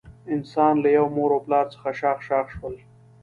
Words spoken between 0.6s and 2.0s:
له یوه مور او پلار څخه